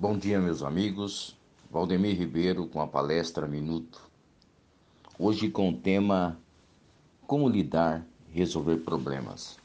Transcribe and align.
Bom 0.00 0.16
dia, 0.16 0.38
meus 0.38 0.62
amigos. 0.62 1.36
Valdemir 1.68 2.16
Ribeiro 2.16 2.68
com 2.68 2.80
a 2.80 2.86
palestra 2.86 3.48
Minuto. 3.48 4.00
Hoje 5.18 5.50
com 5.50 5.70
o 5.70 5.76
tema 5.76 6.38
Como 7.26 7.48
lidar 7.48 8.06
resolver 8.30 8.76
problemas. 8.76 9.58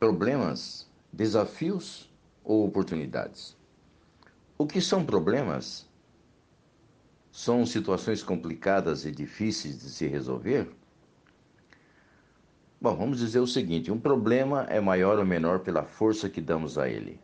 Problemas, 0.00 0.90
desafios 1.12 2.10
ou 2.42 2.66
oportunidades? 2.66 3.56
O 4.58 4.66
que 4.66 4.80
são 4.80 5.06
problemas? 5.06 5.88
São 7.30 7.64
situações 7.64 8.20
complicadas 8.20 9.04
e 9.04 9.12
difíceis 9.12 9.80
de 9.80 9.90
se 9.90 10.08
resolver? 10.08 10.68
Bom, 12.82 12.96
vamos 12.96 13.20
dizer 13.20 13.38
o 13.38 13.46
seguinte: 13.46 13.92
um 13.92 14.00
problema 14.00 14.64
é 14.64 14.80
maior 14.80 15.16
ou 15.16 15.24
menor 15.24 15.60
pela 15.60 15.84
força 15.84 16.28
que 16.28 16.40
damos 16.40 16.76
a 16.76 16.88
ele. 16.88 17.20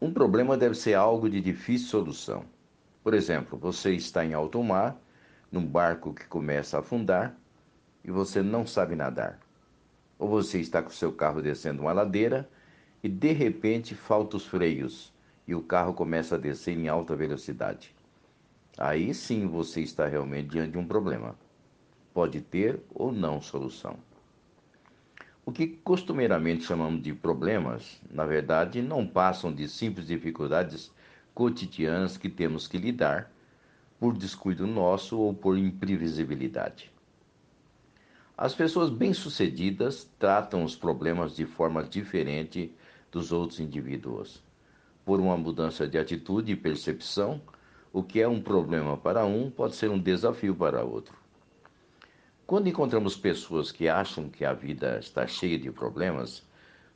Um 0.00 0.12
problema 0.12 0.56
deve 0.56 0.76
ser 0.76 0.94
algo 0.94 1.28
de 1.28 1.40
difícil 1.40 1.88
solução. 1.88 2.44
Por 3.02 3.14
exemplo, 3.14 3.58
você 3.58 3.94
está 3.94 4.24
em 4.24 4.32
alto 4.32 4.62
mar, 4.62 4.96
num 5.50 5.66
barco 5.66 6.14
que 6.14 6.24
começa 6.28 6.76
a 6.76 6.80
afundar 6.80 7.36
e 8.04 8.12
você 8.12 8.42
não 8.42 8.64
sabe 8.64 8.94
nadar. 8.94 9.40
Ou 10.20 10.28
você 10.28 10.60
está 10.60 10.80
com 10.80 10.90
seu 10.90 11.10
carro 11.12 11.42
descendo 11.42 11.82
uma 11.82 11.92
ladeira 11.92 12.48
e 13.02 13.08
de 13.08 13.32
repente 13.32 13.96
faltam 13.96 14.36
os 14.36 14.46
freios 14.46 15.12
e 15.48 15.52
o 15.52 15.64
carro 15.64 15.92
começa 15.92 16.36
a 16.36 16.38
descer 16.38 16.78
em 16.78 16.86
alta 16.86 17.16
velocidade. 17.16 17.92
Aí 18.78 19.12
sim 19.12 19.48
você 19.48 19.80
está 19.80 20.06
realmente 20.06 20.50
diante 20.50 20.70
de 20.70 20.78
um 20.78 20.86
problema 20.86 21.34
pode 22.16 22.40
ter 22.40 22.80
ou 22.94 23.12
não 23.12 23.42
solução. 23.42 23.98
O 25.44 25.52
que 25.52 25.66
costumeiramente 25.66 26.64
chamamos 26.64 27.02
de 27.02 27.12
problemas, 27.12 28.00
na 28.10 28.24
verdade, 28.24 28.80
não 28.80 29.06
passam 29.06 29.52
de 29.52 29.68
simples 29.68 30.06
dificuldades 30.06 30.90
cotidianas 31.34 32.16
que 32.16 32.30
temos 32.30 32.66
que 32.66 32.78
lidar 32.78 33.30
por 34.00 34.16
descuido 34.16 34.66
nosso 34.66 35.18
ou 35.18 35.34
por 35.34 35.58
imprevisibilidade. 35.58 36.90
As 38.34 38.54
pessoas 38.54 38.88
bem-sucedidas 38.88 40.10
tratam 40.18 40.64
os 40.64 40.74
problemas 40.74 41.36
de 41.36 41.44
forma 41.44 41.84
diferente 41.84 42.72
dos 43.12 43.30
outros 43.30 43.60
indivíduos. 43.60 44.42
Por 45.04 45.20
uma 45.20 45.36
mudança 45.36 45.86
de 45.86 45.98
atitude 45.98 46.52
e 46.52 46.56
percepção, 46.56 47.42
o 47.92 48.02
que 48.02 48.22
é 48.22 48.26
um 48.26 48.40
problema 48.40 48.96
para 48.96 49.26
um 49.26 49.50
pode 49.50 49.76
ser 49.76 49.90
um 49.90 49.98
desafio 49.98 50.56
para 50.56 50.82
outro. 50.82 51.25
Quando 52.46 52.68
encontramos 52.68 53.16
pessoas 53.16 53.72
que 53.72 53.88
acham 53.88 54.28
que 54.28 54.44
a 54.44 54.52
vida 54.52 55.00
está 55.00 55.26
cheia 55.26 55.58
de 55.58 55.68
problemas, 55.72 56.44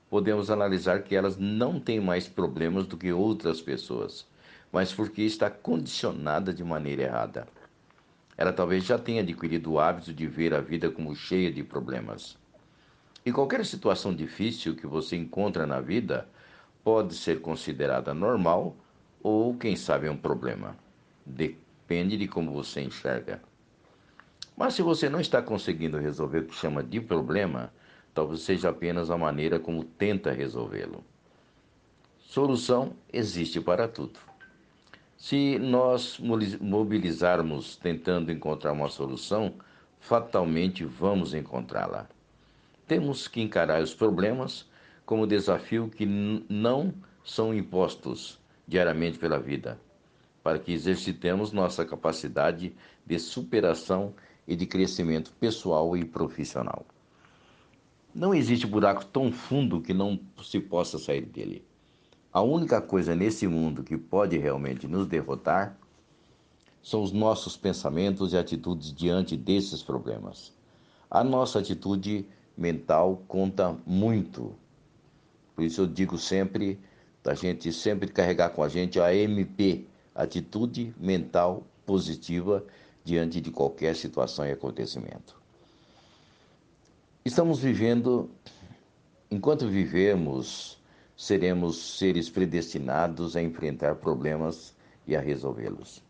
podemos 0.09 0.49
analisar 0.49 1.03
que 1.03 1.17
elas 1.17 1.37
não 1.37 1.81
têm 1.81 1.99
mais 1.99 2.29
problemas 2.29 2.87
do 2.87 2.97
que 2.97 3.13
outras 3.13 3.61
pessoas, 3.61 4.25
mas 4.71 4.93
porque 4.93 5.23
está 5.23 5.51
condicionada 5.51 6.55
de 6.55 6.63
maneira 6.63 7.03
errada. 7.03 7.49
Ela 8.39 8.53
talvez 8.53 8.85
já 8.85 8.97
tenha 8.97 9.23
adquirido 9.23 9.73
o 9.73 9.81
hábito 9.81 10.15
de 10.15 10.25
ver 10.25 10.55
a 10.55 10.61
vida 10.61 10.89
como 10.89 11.17
cheia 11.17 11.51
de 11.51 11.65
problemas. 11.65 12.39
E 13.27 13.33
qualquer 13.33 13.67
situação 13.67 14.15
difícil 14.15 14.77
que 14.77 14.87
você 14.87 15.17
encontra 15.17 15.67
na 15.67 15.81
vida 15.81 16.29
pode 16.85 17.17
ser 17.17 17.41
considerada 17.41 18.15
normal 18.15 18.77
ou, 19.21 19.57
quem 19.57 19.75
sabe, 19.75 20.09
um 20.09 20.17
problema. 20.17 20.77
Depende 21.27 22.17
de 22.17 22.29
como 22.29 22.53
você 22.53 22.83
enxerga. 22.83 23.43
Mas 24.61 24.75
se 24.75 24.83
você 24.83 25.09
não 25.09 25.23
está 25.23 25.41
conseguindo 25.41 25.97
resolver 25.97 26.41
o 26.41 26.45
que 26.45 26.55
chama 26.55 26.83
de 26.83 27.01
problema, 27.01 27.73
talvez 28.13 28.43
seja 28.43 28.69
apenas 28.69 29.11
a 29.11 29.17
maneira 29.17 29.59
como 29.59 29.83
tenta 29.83 30.33
resolvê-lo. 30.33 31.03
Solução 32.19 32.93
existe 33.11 33.59
para 33.59 33.89
tudo. 33.89 34.21
Se 35.17 35.59
nós 35.59 36.19
mobilizarmos 36.61 37.75
tentando 37.79 38.31
encontrar 38.31 38.73
uma 38.73 38.91
solução, 38.91 39.55
fatalmente 39.99 40.85
vamos 40.85 41.33
encontrá-la. 41.33 42.07
Temos 42.87 43.27
que 43.27 43.41
encarar 43.41 43.83
os 43.83 43.95
problemas 43.95 44.69
como 45.07 45.27
desafio 45.27 45.89
que 45.89 46.05
não 46.05 46.93
são 47.25 47.55
impostos 47.55 48.39
diariamente 48.69 49.19
pela 49.19 49.39
vida, 49.39 49.81
para 50.43 50.59
que 50.59 50.71
exercitemos 50.71 51.51
nossa 51.51 51.83
capacidade 51.83 52.75
de 53.07 53.19
superação 53.19 54.13
e 54.51 54.57
de 54.57 54.67
crescimento 54.67 55.33
pessoal 55.39 55.97
e 55.97 56.05
profissional. 56.05 56.85
Não 58.13 58.35
existe 58.35 58.67
buraco 58.67 59.05
tão 59.05 59.31
fundo 59.31 59.81
que 59.81 59.95
não 59.95 60.19
se 60.43 60.59
possa 60.59 60.99
sair 60.99 61.25
dele. 61.25 61.65
A 62.33 62.43
única 62.43 62.81
coisa 62.83 63.15
nesse 63.15 63.47
mundo 63.47 63.85
que 63.85 63.97
pode 63.97 64.37
realmente 64.37 64.89
nos 64.89 65.07
derrotar 65.07 65.79
são 66.83 67.01
os 67.01 67.13
nossos 67.13 67.57
pensamentos 67.57 68.33
e 68.33 68.37
atitudes 68.37 68.93
diante 68.93 69.37
desses 69.37 69.85
problemas. 69.85 70.53
A 71.09 71.23
nossa 71.23 71.61
atitude 71.61 72.27
mental 72.57 73.23
conta 73.29 73.79
muito. 73.87 74.53
Por 75.55 75.63
isso 75.63 75.83
eu 75.83 75.87
digo 75.87 76.19
sempre, 76.19 76.77
da 77.23 77.35
gente 77.35 77.73
sempre 77.73 78.09
carregar 78.09 78.51
com 78.51 78.65
a 78.65 78.69
gente 78.69 78.99
a 78.99 79.15
MP, 79.15 79.87
atitude 80.13 80.93
mental 80.99 81.65
positiva 81.87 82.65
diante 83.05 83.41
de 83.41 83.51
qualquer 83.51 83.97
situação 83.97 84.47
e 84.47 84.53
acontecimento. 84.53 85.41
Estamos 87.25 87.59
vivendo, 87.61 88.31
enquanto 89.31 89.69
vivemos, 89.69 90.81
seremos 91.17 91.99
seres 91.99 92.31
predestinados 92.31 93.37
a 93.37 93.43
enfrentar 93.43 93.97
problemas 93.97 94.75
e 95.07 95.15
a 95.15 95.21
resolvê-los. 95.21 96.03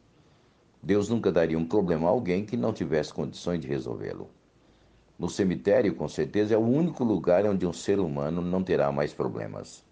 Deus 0.82 1.08
nunca 1.08 1.30
daria 1.30 1.58
um 1.58 1.66
problema 1.66 2.06
a 2.06 2.10
alguém 2.10 2.46
que 2.46 2.56
não 2.56 2.72
tivesse 2.72 3.12
condições 3.12 3.60
de 3.60 3.68
resolvê-lo. 3.68 4.30
No 5.18 5.28
cemitério, 5.28 5.94
com 5.94 6.08
certeza, 6.08 6.54
é 6.54 6.56
o 6.56 6.60
único 6.60 7.04
lugar 7.04 7.44
onde 7.44 7.66
um 7.66 7.72
ser 7.72 8.00
humano 8.00 8.40
não 8.40 8.62
terá 8.62 8.90
mais 8.90 9.12
problemas. 9.12 9.84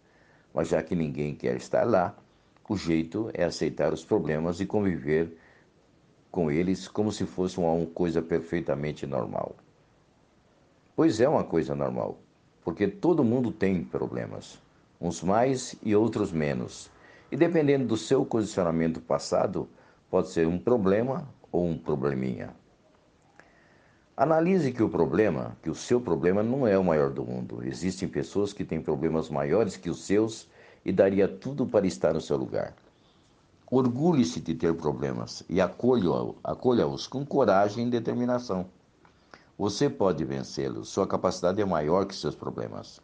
Mas 0.55 0.69
já 0.69 0.83
que 0.83 0.95
ninguém 0.95 1.35
quer 1.35 1.57
estar 1.57 1.85
lá, 1.85 2.17
o 2.67 2.77
jeito 2.77 3.31
é 3.35 3.45
aceitar 3.45 3.93
os 3.93 4.05
problemas 4.05 4.61
e 4.61 4.67
conviver 4.67 5.37
com 6.39 6.53
eles 6.53 6.87
como 6.87 7.11
se 7.11 7.27
fosse 7.27 7.59
uma 7.59 7.85
coisa 7.87 8.23
perfeitamente 8.23 9.05
normal. 9.05 9.57
Pois 10.95 11.21
é 11.21 11.29
uma 11.29 11.43
coisa 11.43 11.75
normal, 11.75 12.17
porque 12.63 12.87
todo 12.87 13.25
mundo 13.25 13.51
tem 13.51 13.83
problemas, 13.83 14.57
uns 15.01 15.21
mais 15.21 15.75
e 15.83 15.97
outros 15.97 16.31
menos. 16.31 16.93
E 17.33 17.37
dependendo 17.37 17.87
do 17.87 17.97
seu 17.97 18.25
condicionamento 18.25 19.01
passado, 19.01 19.69
pode 20.09 20.29
ser 20.29 20.47
um 20.47 20.61
problema 20.61 21.29
ou 21.51 21.67
um 21.67 21.77
probleminha. 21.77 22.55
Analise 24.17 24.71
que 24.71 24.83
o 24.85 24.89
problema, 24.89 25.57
que 25.61 25.71
o 25.71 25.75
seu 25.75 26.01
problema 26.01 26.41
não 26.41 26.69
é 26.69 26.79
o 26.79 26.85
maior 26.85 27.11
do 27.11 27.25
mundo. 27.25 27.65
Existem 27.65 28.09
pessoas 28.09 28.53
que 28.53 28.63
têm 28.63 28.81
problemas 28.81 29.29
maiores 29.29 29.77
que 29.77 29.91
os 29.91 30.07
seus 30.07 30.49
e 30.85 30.93
daria 30.93 31.27
tudo 31.27 31.67
para 31.67 31.85
estar 31.85 32.15
no 32.15 32.21
seu 32.21 32.37
lugar. 32.37 32.77
Orgulhe-se 33.71 34.41
de 34.41 34.55
ter 34.55 34.75
problemas 34.75 35.43
e 35.49 35.61
acolha-os 35.61 37.07
com 37.07 37.27
coragem 37.27 37.87
e 37.87 37.91
determinação. 37.91 38.67
Você 39.59 39.91
pode 39.91 40.25
vencê-los, 40.25 40.89
sua 40.89 41.07
capacidade 41.07 41.61
é 41.61 41.65
maior 41.65 42.07
que 42.07 42.15
seus 42.15 42.35
problemas. 42.35 43.01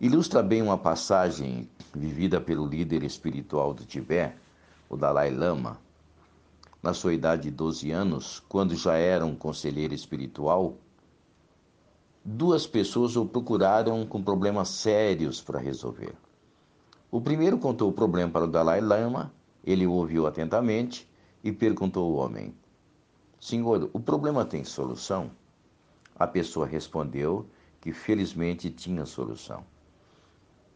Ilustra 0.00 0.42
bem 0.42 0.62
uma 0.62 0.78
passagem 0.78 1.68
vivida 1.94 2.40
pelo 2.40 2.66
líder 2.66 3.04
espiritual 3.04 3.74
do 3.74 3.84
Tibete, 3.84 4.34
o 4.88 4.96
Dalai 4.96 5.30
Lama, 5.30 5.78
na 6.82 6.94
sua 6.94 7.12
idade 7.12 7.42
de 7.42 7.50
12 7.50 7.90
anos, 7.90 8.42
quando 8.48 8.74
já 8.74 8.94
era 8.94 9.24
um 9.24 9.36
conselheiro 9.36 9.94
espiritual, 9.94 10.74
duas 12.24 12.66
pessoas 12.66 13.14
o 13.16 13.26
procuraram 13.26 14.04
com 14.06 14.22
problemas 14.22 14.70
sérios 14.70 15.40
para 15.40 15.60
resolver. 15.60 16.14
O 17.10 17.20
primeiro 17.20 17.58
contou 17.58 17.90
o 17.90 17.92
problema 17.92 18.30
para 18.30 18.44
o 18.44 18.50
Dalai 18.50 18.80
Lama, 18.80 19.32
ele 19.64 19.84
o 19.84 19.92
ouviu 19.92 20.28
atentamente 20.28 21.10
e 21.42 21.50
perguntou 21.50 22.04
ao 22.04 22.24
homem: 22.24 22.54
Senhor, 23.40 23.90
o 23.92 23.98
problema 23.98 24.44
tem 24.44 24.62
solução? 24.62 25.30
A 26.14 26.26
pessoa 26.26 26.66
respondeu 26.66 27.46
que 27.80 27.92
felizmente 27.92 28.70
tinha 28.70 29.04
solução. 29.04 29.64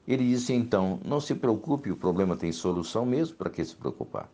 Ele 0.09 0.29
disse 0.29 0.53
então: 0.53 0.99
Não 1.05 1.21
se 1.21 1.37
preocupe, 1.37 1.93
o 1.93 1.97
problema 1.97 2.37
tem 2.37 2.51
solução 2.51 3.07
mesmo, 3.07 3.37
para 3.37 3.51
que 3.51 3.65
se 3.65 3.77
preocupar? 3.77 4.29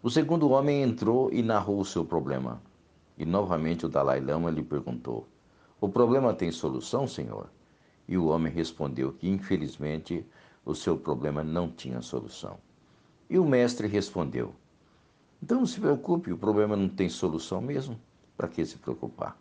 O 0.00 0.08
segundo 0.08 0.50
homem 0.50 0.82
entrou 0.82 1.32
e 1.32 1.42
narrou 1.42 1.80
o 1.80 1.84
seu 1.84 2.04
problema. 2.04 2.62
E 3.18 3.24
novamente 3.24 3.84
o 3.84 3.88
Dalai 3.88 4.20
Lama 4.20 4.48
lhe 4.48 4.62
perguntou: 4.62 5.26
O 5.80 5.88
problema 5.88 6.32
tem 6.32 6.52
solução, 6.52 7.08
senhor? 7.08 7.48
E 8.06 8.16
o 8.16 8.26
homem 8.26 8.52
respondeu 8.52 9.12
que, 9.12 9.28
infelizmente, 9.28 10.26
o 10.64 10.74
seu 10.74 10.96
problema 10.96 11.42
não 11.42 11.70
tinha 11.70 12.00
solução. 12.02 12.58
E 13.28 13.38
o 13.38 13.44
mestre 13.44 13.86
respondeu: 13.86 14.54
Então 15.42 15.58
não 15.58 15.66
se 15.66 15.80
preocupe, 15.80 16.32
o 16.32 16.38
problema 16.38 16.76
não 16.76 16.88
tem 16.88 17.08
solução 17.08 17.60
mesmo. 17.60 17.98
Para 18.36 18.48
que 18.48 18.64
se 18.66 18.76
preocupar? 18.78 19.38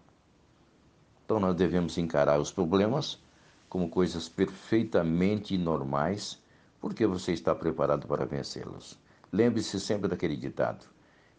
Então 1.26 1.40
nós 1.40 1.56
devemos 1.56 1.98
encarar 1.98 2.40
os 2.40 2.52
problemas 2.52 3.20
como 3.68 3.90
coisas 3.90 4.30
perfeitamente 4.30 5.58
normais, 5.58 6.40
porque 6.80 7.08
você 7.08 7.34
está 7.34 7.56
preparado 7.56 8.08
para 8.08 8.26
vencê-los. 8.26 9.00
Lembre-se 9.32 9.80
sempre 9.80 10.08
daquele 10.08 10.36
ditado. 10.36 10.86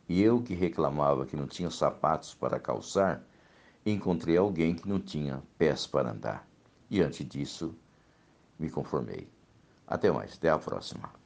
E 0.08 0.20
eu 0.20 0.42
que 0.42 0.52
reclamava 0.52 1.24
que 1.24 1.36
não 1.36 1.46
tinha 1.46 1.70
sapatos 1.70 2.34
para 2.34 2.58
calçar, 2.58 3.22
encontrei 3.86 4.36
alguém 4.36 4.74
que 4.74 4.88
não 4.88 4.98
tinha 4.98 5.42
pés 5.56 5.86
para 5.86 6.10
andar. 6.10 6.46
Diante 6.88 7.24
disso, 7.24 7.74
me 8.58 8.70
conformei. 8.70 9.28
Até 9.86 10.10
mais, 10.10 10.34
até 10.34 10.50
a 10.50 10.58
próxima. 10.58 11.23